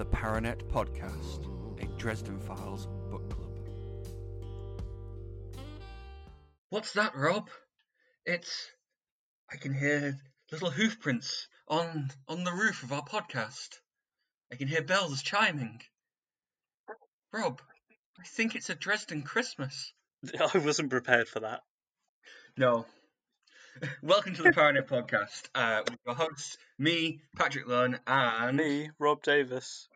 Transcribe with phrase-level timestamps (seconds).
[0.00, 1.44] the Paranet Podcast,
[1.82, 3.50] a Dresden Files book club.
[6.70, 7.50] What's that, Robb?
[8.24, 8.70] It's.
[9.52, 10.16] I can hear
[10.50, 13.78] little hoof prints on on the roof of our podcast.
[14.50, 15.82] I can hear bells chiming.
[17.30, 17.60] Robb,
[18.18, 19.92] I think it's a Dresden Christmas.
[20.40, 21.60] I wasn't prepared for that.
[22.56, 22.86] No.
[24.02, 25.50] Welcome to the Paranet Podcast.
[25.54, 29.89] Uh, with your hosts, me, Patrick Lunn, and Me, Robb Davis.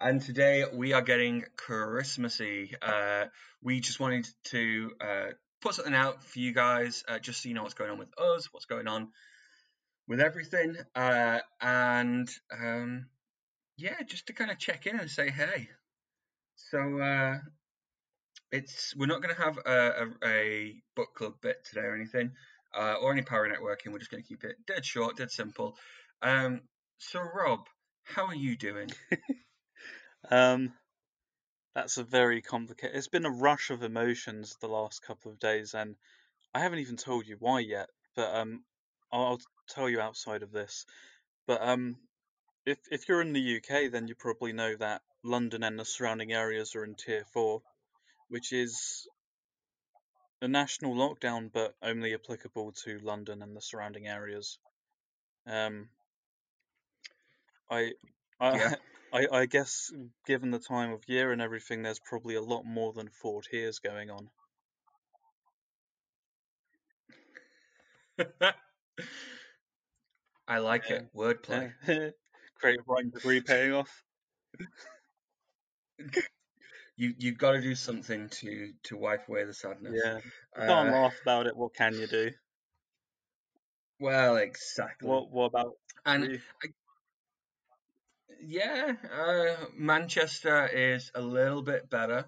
[0.00, 2.74] And today we are getting Christmassy.
[2.80, 3.26] Uh,
[3.62, 5.26] we just wanted to uh,
[5.60, 8.18] put something out for you guys, uh, just so you know what's going on with
[8.18, 9.08] us, what's going on
[10.08, 13.06] with everything, uh, and um,
[13.76, 15.68] yeah, just to kind of check in and say hey.
[16.56, 17.38] So uh,
[18.50, 22.32] it's we're not going to have a, a, a book club bit today or anything,
[22.76, 23.92] uh, or any power networking.
[23.92, 25.76] We're just going to keep it dead short, dead simple.
[26.20, 26.62] Um,
[26.98, 27.66] so Robb,
[28.04, 28.90] how are you doing?
[30.30, 30.72] Um,
[31.74, 32.96] that's a very complicated.
[32.96, 35.96] It's been a rush of emotions the last couple of days, and
[36.54, 37.88] I haven't even told you why yet.
[38.14, 38.64] But um,
[39.10, 40.84] I'll, I'll tell you outside of this.
[41.46, 41.96] But um,
[42.66, 46.32] if if you're in the UK, then you probably know that London and the surrounding
[46.32, 47.62] areas are in Tier Four,
[48.28, 49.06] which is
[50.42, 54.58] a national lockdown, but only applicable to London and the surrounding areas.
[55.46, 55.88] Um,
[57.70, 57.92] I,
[58.40, 58.74] I, Yeah.
[59.12, 59.92] I, I guess
[60.26, 63.78] given the time of year and everything, there's probably a lot more than four tiers
[63.78, 64.30] going on.
[70.46, 71.08] I like it.
[71.14, 71.74] Wordplay.
[72.54, 74.04] Creative writing degree paying off.
[76.96, 80.02] You you've got to do something to to wipe away the sadness.
[80.04, 80.20] Yeah,
[80.66, 81.56] can't Uh, laugh about it.
[81.56, 82.32] What can you do?
[83.98, 85.08] well, exactly.
[85.08, 85.74] What What about
[86.06, 86.40] and you?
[88.44, 92.26] Yeah, uh, Manchester is a little bit better.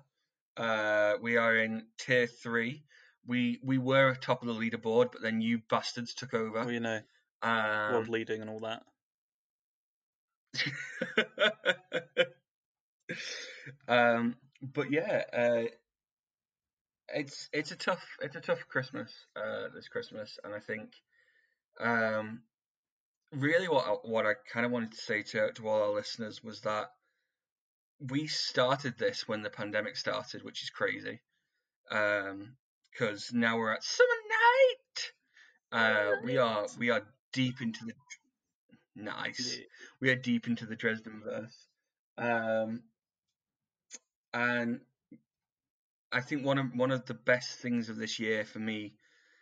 [0.57, 2.85] Uh, we are in tier three.
[3.27, 6.61] We we were top of the leaderboard, but then you bastards took over.
[6.61, 7.01] Well, you know,
[7.43, 8.83] Um, world leading and all that.
[13.89, 15.65] um, but yeah, uh,
[17.09, 20.91] it's it's a tough it's a tough Christmas uh, this Christmas, and I think
[21.81, 22.43] um,
[23.37, 26.43] really what I, what I kind of wanted to say to to all our listeners
[26.43, 26.91] was that
[28.01, 31.21] we started this when the pandemic started, which is crazy,
[31.89, 35.13] because now we're at Summer Knight.
[35.73, 37.03] Uh, we are we are
[37.33, 37.95] deep into the
[38.97, 39.59] nice
[40.01, 41.67] we are deep into the Dresden verse.
[42.17, 42.83] Um,
[44.33, 44.81] and
[46.13, 48.95] I think one of one of the best things of this year for me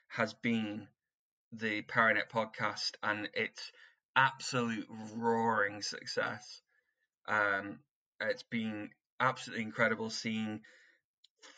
[0.08, 0.88] has been
[1.52, 3.72] the Paranet podcast and its
[4.16, 4.86] absolute
[5.16, 6.62] roaring success.
[7.26, 7.80] Um,
[8.20, 8.90] it's been
[9.20, 10.62] absolutely incredible seeing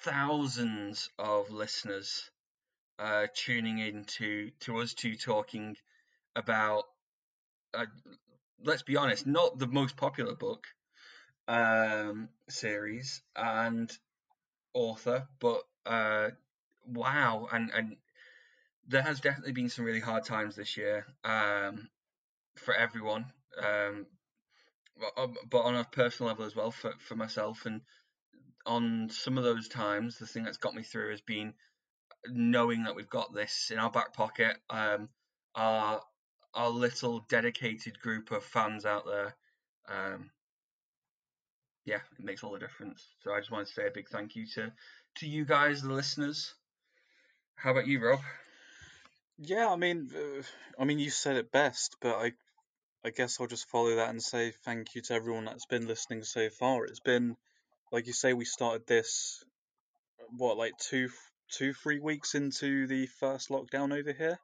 [0.03, 2.31] thousands of listeners
[2.99, 5.77] uh, tuning in to, to us two talking
[6.37, 6.84] about
[7.75, 7.87] uh,
[8.65, 10.66] let's be honest, not the most popular book
[11.49, 13.97] um, series and
[14.75, 16.31] author, but uh,
[16.87, 17.97] wow, and and
[18.88, 21.88] there has definitely been some really hard times this year um,
[22.56, 23.26] for everyone,
[23.62, 24.06] um,
[24.98, 27.82] but, uh, on a personal level as well for for myself, and
[28.66, 31.54] on some of those times, the thing that's got me through has been
[32.28, 34.56] knowing that we've got this in our back pocket.
[34.70, 35.08] Um,
[35.54, 36.02] our
[36.54, 39.34] our little dedicated group of fans out there.
[39.88, 40.30] Um,
[41.84, 43.06] yeah, it makes all the difference.
[43.22, 44.72] So I just want to say a big thank you to
[45.16, 46.54] to you guys, the listeners.
[47.56, 48.20] How about you, Robb?
[49.38, 50.42] Yeah, I mean, uh,
[50.78, 52.32] I mean, you said it best, but I,
[53.04, 56.22] I guess I'll just follow that and say thank you to everyone that's been listening
[56.22, 56.84] so far.
[56.84, 57.36] It's been,
[57.90, 59.42] like you say, we started this,
[60.36, 61.08] what, like two,
[61.50, 64.38] two, three weeks into the first lockdown over here.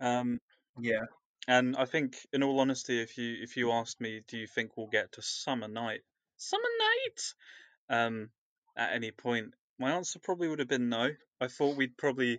[0.00, 0.40] Um,
[0.78, 1.06] Yeah,
[1.48, 4.76] and I think, in all honesty, if you if you asked me, do you think
[4.76, 6.00] we'll get to Summer Knight,
[6.36, 8.30] Summer Knight, um,
[8.76, 11.10] at any point, my answer probably would have been no.
[11.40, 12.38] I thought we'd probably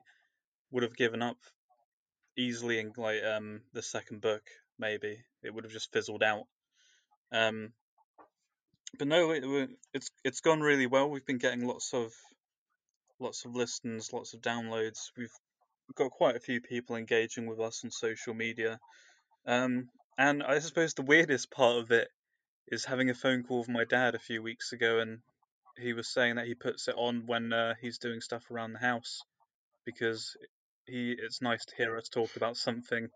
[0.72, 1.38] would have given up
[2.38, 4.44] easily in like um the second book.
[4.80, 6.46] Maybe it would have just fizzled out.
[7.32, 7.74] Um,
[8.98, 11.10] but no, it, it- it's it's gone really well.
[11.10, 12.14] We've been getting lots of
[13.20, 15.12] lots of listens, lots of downloads.
[15.18, 15.34] We've
[15.96, 18.80] got quite a few people engaging with us on social media.
[19.46, 22.10] Um, and I suppose the weirdest part of it
[22.68, 25.20] is having a phone call with my dad a few weeks ago, and
[25.78, 28.80] he was saying that he puts it on when uh, he's doing stuff around the
[28.80, 29.22] house
[29.86, 30.36] because
[30.88, 33.10] he it's nice to hear us talk about something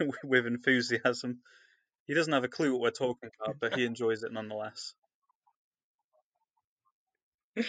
[0.24, 1.40] with enthusiasm.
[2.06, 4.94] He doesn't have a clue what we're talking about, but he enjoys it nonetheless.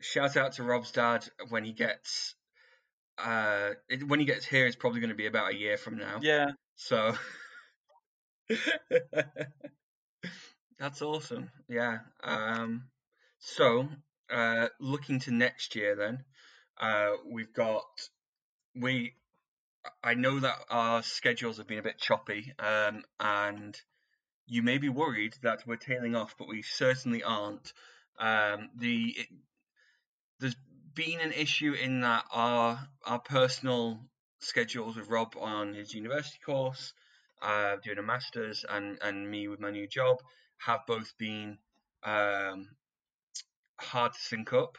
[0.00, 2.34] Shout out to Robb's dad when he gets
[3.18, 3.70] uh
[4.06, 6.20] when he gets here it's probably going to be about a year from now.
[6.22, 7.14] Yeah, So
[10.78, 11.50] that's awesome.
[11.68, 11.98] Yeah.
[12.22, 12.84] Um
[13.40, 13.88] so
[14.30, 16.24] uh looking to next year then,
[16.80, 17.84] uh we've got
[18.74, 19.14] we
[20.02, 23.80] I know that our schedules have been a bit choppy, um and
[24.46, 27.72] you may be worried that we're tailing off, but we certainly aren't.
[28.18, 29.28] Um the it,
[30.40, 30.56] there's
[30.94, 34.00] been an issue in that our our personal
[34.40, 36.92] schedules with Robb on his university course,
[37.42, 40.18] uh, doing a master's, and and me with my new job
[40.58, 41.58] have both been
[42.02, 42.68] um,
[43.80, 44.76] hard to sync up.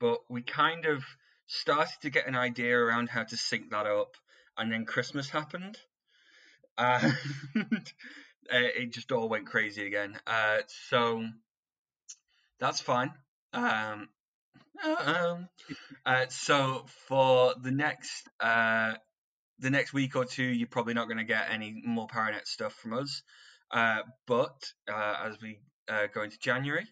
[0.00, 1.04] But we kind of
[1.46, 4.16] started to get an idea around how to sync that up,
[4.56, 5.78] and then Christmas happened,
[6.76, 7.16] and
[8.50, 10.18] it just all went crazy again.
[10.26, 10.58] Uh,
[10.88, 11.24] so
[12.60, 13.12] that's fine.
[13.52, 14.08] Um,
[14.84, 15.48] um,
[16.06, 18.94] uh, so for the next uh,
[19.58, 22.74] the next week or two, you're probably not going to get any more Paranet stuff
[22.74, 23.22] from us.
[23.70, 25.58] Uh, but uh, as we
[25.88, 26.86] uh, go into January,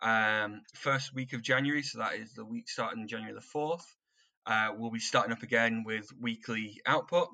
[0.00, 3.86] um, first week of January, so that is the week starting January the fourth,
[4.46, 7.28] uh, we'll be starting up again with weekly output.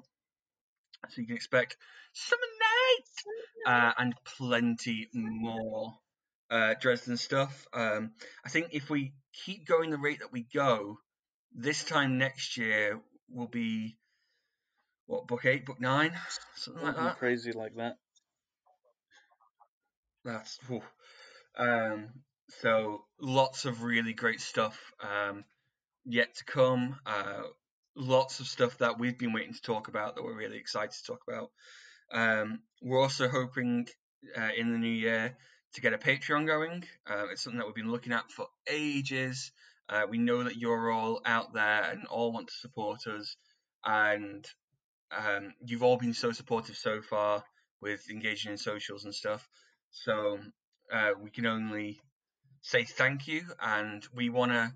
[1.10, 1.76] So you can expect
[2.12, 5.94] Summer Knight uh, and plenty more
[6.50, 7.66] uh, Dresden stuff.
[7.72, 8.12] Um,
[8.44, 9.12] I think if we
[9.44, 10.98] keep going the rate that we go,
[11.54, 13.96] this time next year will be
[15.06, 16.12] what book eight, book nine,
[16.56, 17.18] something like that.
[17.18, 17.96] crazy like that.
[20.24, 20.58] That's
[21.58, 22.08] um,
[22.48, 25.44] so lots of really great stuff um,
[26.04, 26.98] yet to come.
[27.06, 27.42] Uh,
[27.96, 31.04] lots of stuff that we've been waiting to talk about that we're really excited to
[31.04, 31.50] talk about.
[32.12, 33.88] Um, we're also hoping
[34.36, 35.36] uh, in the new year
[35.74, 36.84] to get a Patreon going.
[37.06, 39.52] Uh, it's something that we've been looking at for ages.
[39.88, 43.36] Uh, we know that you're all out there and all want to support us,
[43.84, 44.46] and
[45.16, 47.44] um, you've all been so supportive so far
[47.80, 49.46] with engaging in socials and stuff.
[49.90, 50.38] So
[50.92, 52.00] uh, we can only
[52.64, 54.74] say thank you, and we wanna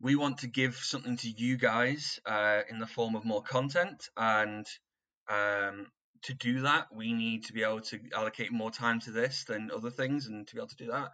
[0.00, 4.08] we want to give something to you guys uh, in the form of more content,
[4.16, 4.66] and
[5.30, 5.86] um,
[6.22, 9.70] to do that, we need to be able to allocate more time to this than
[9.70, 11.12] other things, and to be able to do that,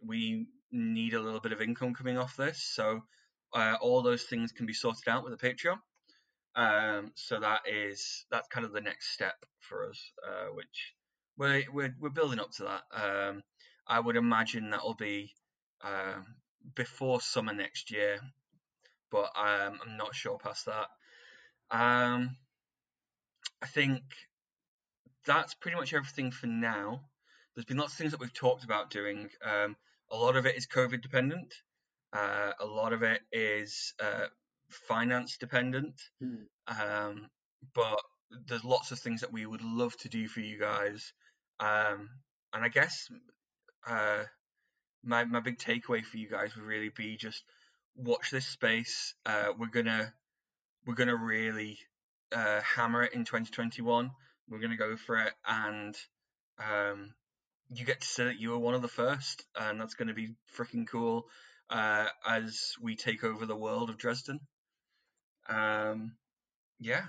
[0.00, 2.62] we need a little bit of income coming off this.
[2.62, 3.00] So
[3.52, 5.78] uh, all those things can be sorted out with a Patreon.
[6.54, 10.94] Um, so that is that's kind of the next step for us, uh, which
[11.36, 12.82] we're, we're we're building up to that.
[12.94, 13.42] Um,
[13.90, 15.34] I would imagine that'll be
[15.82, 16.24] um,
[16.76, 18.20] before summer next year,
[19.10, 20.86] but um, I'm not sure past that.
[21.72, 22.36] Um,
[23.60, 24.02] I think
[25.26, 27.00] that's pretty much everything for now.
[27.54, 29.28] There's been lots of things that we've talked about doing.
[29.44, 29.76] Um,
[30.10, 31.52] a lot of it is COVID dependent.
[32.12, 34.26] Uh, a lot of it is uh,
[34.70, 36.00] finance dependent.
[36.68, 37.26] Um,
[37.74, 38.00] but
[38.46, 41.12] there's lots of things that we would love to do for you guys.
[41.58, 42.08] Um,
[42.52, 43.08] and I guess
[43.86, 44.24] uh,
[45.02, 47.42] my my big takeaway for you guys would really be just
[47.96, 49.14] watch this space.
[49.26, 50.12] Uh, we're gonna
[50.86, 51.78] we're gonna really
[52.32, 54.10] uh, hammer it in 2021.
[54.48, 55.96] We're gonna go for it, and
[56.58, 57.14] um,
[57.70, 60.34] you get to say that you were one of the first, and that's gonna be
[60.56, 61.26] freaking cool
[61.70, 64.40] uh, as we take over the world of Dresden.
[65.48, 66.12] Um,
[66.78, 67.04] yeah,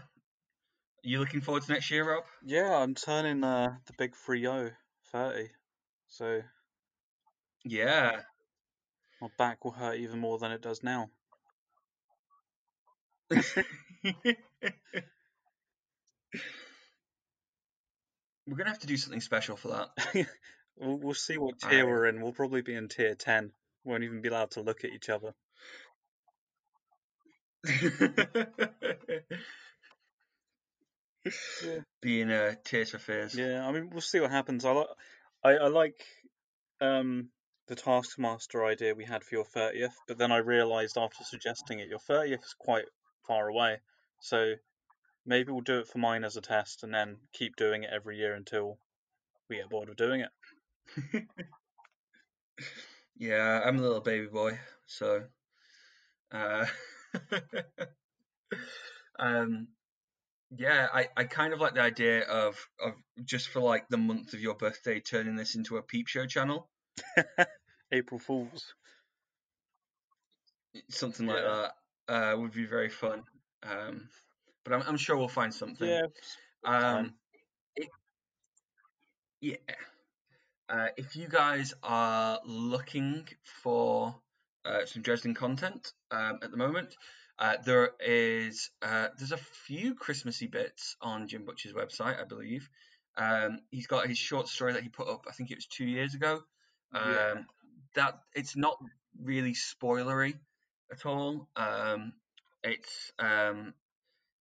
[1.03, 2.23] you looking forward to next year, Robb?
[2.45, 4.47] Yeah, I'm turning uh, the big 3
[5.11, 5.49] 30.
[6.07, 6.41] So
[7.63, 8.21] Yeah.
[9.21, 11.09] my back will hurt even more than it does now.
[18.47, 20.27] We're gonna have to do something special for that.
[20.77, 22.21] we'll, we'll see what tier I- we're in.
[22.21, 23.51] We'll probably be in tier 10.
[23.83, 25.33] We Won't even be allowed to look at each other.
[31.65, 31.79] Yeah.
[32.01, 33.35] Being uh, Tears for Fears.
[33.35, 34.65] Yeah, I mean, we'll see what happens.
[34.65, 34.85] I, li-
[35.43, 36.03] I, I like
[36.81, 37.29] um,
[37.71, 41.87] the Taskmaster idea we had for your 30th, but then I realised after suggesting it,
[41.87, 42.83] your 30th is quite
[43.25, 43.79] far away.
[44.19, 44.55] So
[45.25, 48.17] maybe we'll do it for mine as a test and then keep doing it every
[48.17, 48.77] year until
[49.49, 51.23] we get bored of doing it.
[53.17, 55.25] Yeah, I'm a little baby boy, so
[56.31, 56.65] uh,
[59.19, 59.67] um,
[60.49, 64.33] yeah, I, I kind of like the idea of of just for like the month
[64.33, 66.67] of your birthday turning this into a peep show channel,
[67.91, 68.74] April Fools.
[70.89, 71.67] something like Yeah.
[72.07, 73.24] that uh, would be very fun.
[73.63, 74.10] Um,
[74.63, 75.88] but I'm, I'm sure we'll find something.
[75.88, 76.05] Yeah,
[76.63, 77.13] Um,
[77.75, 77.88] fine.
[79.41, 79.55] yeah.
[80.69, 84.15] Uh, if you guys are looking for
[84.63, 86.95] uh, some Dresden content um, at the moment,
[87.39, 92.69] uh, there is uh, there's a few Christmassy bits on Jim Butcher's website, I believe.
[93.17, 95.86] Um, he's got his short story that he put up, I think it was two
[95.86, 96.43] years ago.
[96.93, 97.33] Um, Yeah.
[97.95, 98.77] That it's not
[99.21, 100.36] really spoilery
[100.91, 101.50] at all.
[101.55, 102.13] Um,
[102.63, 103.74] it's um,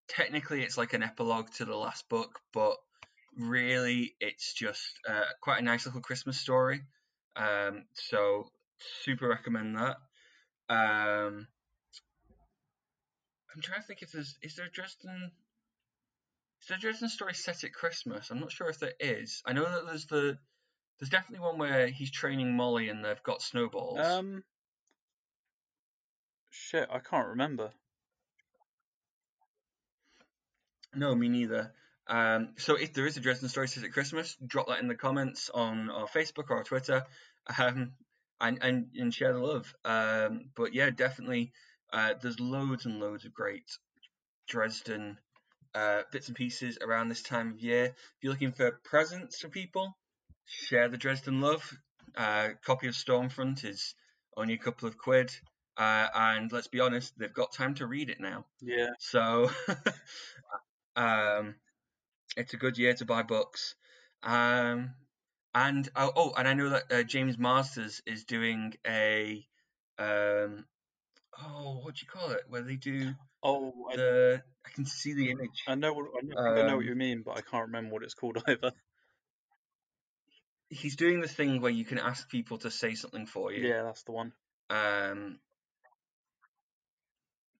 [0.07, 2.75] technically it's like an epilogue to the last book, but
[3.37, 6.81] really it's just uh, quite a nice little Christmas story.
[7.35, 8.49] Um, so
[9.03, 9.97] super recommend that.
[10.69, 11.47] Um,
[13.53, 15.31] I'm trying to think if there's is there a Dresden
[16.61, 18.29] is there a Dresden story set at Christmas?
[18.29, 19.41] I'm not sure if there is.
[19.45, 20.37] I know that there's the
[20.99, 23.99] there's definitely one where he's training Molly and they've got snowballs.
[23.99, 24.43] Um,
[26.49, 27.71] shit, I can't remember.
[30.95, 31.73] No, me neither.
[32.07, 34.95] Um, so if there is a Dresden story set at Christmas, drop that in the
[34.95, 37.03] comments on our Facebook or our Twitter,
[37.59, 37.91] um,
[38.39, 39.73] and, and and share the love.
[39.83, 41.51] Um, but yeah, definitely,
[41.91, 43.69] uh, there's loads and loads of great
[44.47, 45.17] Dresden
[45.75, 47.85] uh, bits and pieces around this time of year.
[47.85, 49.97] If you're looking for presents for people,
[50.47, 51.77] share the Dresden love.
[52.15, 53.93] Uh, copy of Stormfront is
[54.35, 55.31] only a couple of quid,
[55.77, 58.45] uh, and let's be honest, they've got time to read it now.
[58.61, 58.89] Yeah.
[58.99, 59.51] So,
[60.95, 61.55] um,
[62.35, 63.75] it's a good year to buy books.
[64.23, 64.95] Um,
[65.53, 69.45] and oh, oh, and I know that uh, James Marsters is doing a
[69.99, 70.65] um,
[71.41, 72.43] oh, what do you call it?
[72.47, 73.13] Where they do
[73.43, 75.63] Oh, I, the I can see the image.
[75.67, 77.93] I know what I know, I know what Um, you mean, but I can't remember
[77.93, 78.71] what it's called either.
[80.69, 83.67] He's doing the thing where you can ask people to say something for you.
[83.67, 84.33] Yeah, that's the one.
[84.69, 85.39] um,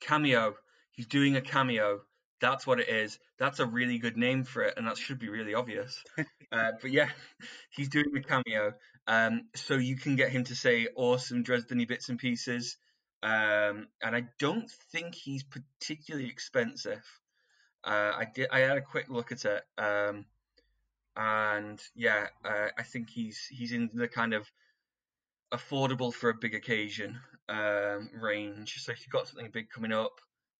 [0.01, 0.55] cameo.
[0.91, 2.01] He's doing a cameo.
[2.39, 3.17] That's what it is.
[3.39, 6.03] That's a really good name for it, and that should be really obvious.
[6.51, 7.09] uh, but yeah,
[7.71, 8.73] he's doing a cameo.
[9.07, 12.77] Um, so you can get him to say awesome Dresden bits and pieces.
[13.23, 17.03] Um, and I don't think he's particularly expensive.
[17.83, 18.49] Uh, I did.
[18.51, 19.63] I had a quick look at it.
[19.77, 20.25] Um,
[21.17, 24.50] and yeah, uh, I think he's he's in the kind of
[25.51, 27.19] affordable for a big occasion
[27.50, 28.75] um, range.
[28.83, 30.19] So if you've got something big coming up,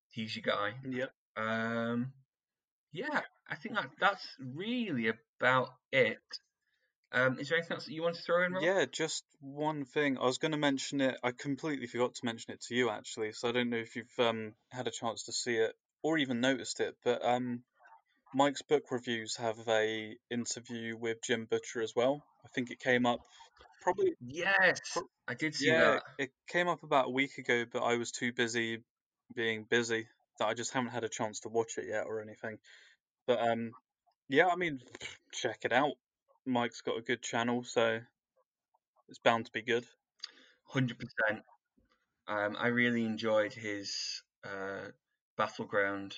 [0.10, 0.74] he's your guy.
[0.84, 1.12] Yep.
[1.38, 2.14] Um,
[2.92, 6.18] yeah, I think that that's really about it.
[7.12, 8.64] Um, is there anything else that you want to throw in, Robb?
[8.64, 10.18] Yeah, just one thing.
[10.18, 11.16] I was going to mention it.
[11.24, 14.20] I completely forgot to mention it to you actually, so I don't know if you've
[14.20, 16.96] um, had a chance to see it or even noticed it.
[17.06, 17.64] But um,
[18.34, 22.24] Mike's book reviews have a interview with Jim Butcher as well.
[22.46, 23.22] I think it came up
[23.82, 26.04] probably Yes, Pro- I did see yeah, that.
[26.18, 28.84] it came up about a week ago, but I was too busy
[29.34, 30.08] being busy
[30.40, 32.58] that I just haven't had a chance to watch it yet or anything.
[33.26, 33.72] But um,
[34.30, 34.82] yeah, I mean,
[35.32, 35.94] check it out.
[36.46, 38.00] Mike's got a good channel, so
[39.10, 39.86] it's bound to be good.
[40.66, 41.44] Hundred percent.
[42.28, 44.90] Um, I really enjoyed his uh,
[45.38, 46.16] battleground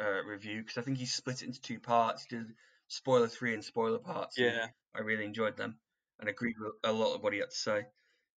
[0.00, 2.26] uh, review because I think he split it into two parts.
[2.26, 2.54] Did
[2.88, 4.38] spoiler three and spoiler parts.
[4.38, 5.76] Yeah, I really enjoyed them
[6.20, 7.86] and agreed with a lot of what he had to say.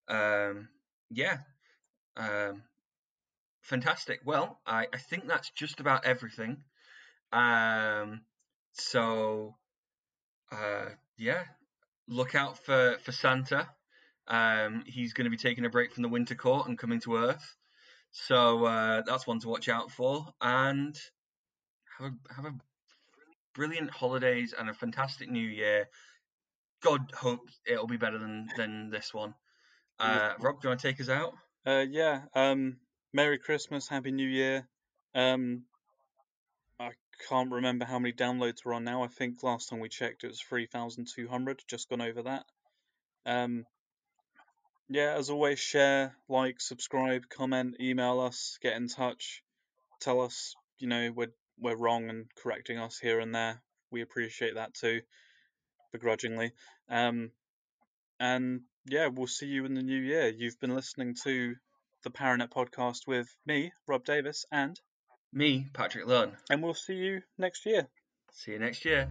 [0.07, 0.69] Um,
[1.09, 1.37] yeah,
[2.17, 2.63] um,
[3.61, 4.21] fantastic.
[4.25, 6.63] Well, I, I think that's just about everything.
[7.31, 8.21] Um,
[8.73, 9.55] so,
[10.51, 10.85] uh,
[11.17, 11.43] yeah,
[12.07, 13.67] look out for, for Santa.
[14.27, 17.17] Um, he's going to be taking a break from the Winter Court and coming to
[17.17, 17.55] Earth.
[18.11, 20.27] So uh, that's one to watch out for.
[20.41, 20.99] And
[21.99, 22.55] have a have a
[23.53, 25.89] brilliant holidays and a fantastic New Year.
[26.81, 29.33] God hopes it'll be better than than this one.
[29.99, 31.33] Uh, Robb, do you want to take us out?
[31.65, 32.21] uh, yeah.
[32.33, 32.77] Um,
[33.13, 34.67] Merry Christmas, Happy New Year.
[35.13, 35.63] Um,
[36.79, 36.91] I
[37.27, 39.03] can't remember how many downloads we're on now.
[39.03, 41.61] I think last time we checked it was three thousand two hundred.
[41.67, 42.45] Just gone over that.
[43.25, 43.65] Um,
[44.87, 49.43] yeah, as always, share, like, subscribe, comment, email us, get in touch,
[50.01, 51.27] tell us, you know, we're
[51.59, 53.61] we're wrong and correcting us here and there.
[53.91, 55.01] We appreciate that too,
[55.91, 56.51] begrudgingly.
[56.89, 57.31] Um,
[58.19, 60.27] and yeah, we'll see you in the new year.
[60.29, 61.55] You've been listening to
[62.03, 64.79] the Paranet podcast with me, Robb Davis, and
[65.33, 66.31] Me, Patrick Lunn.
[66.49, 67.87] and we'll see you next year.
[68.31, 69.09] See you next year.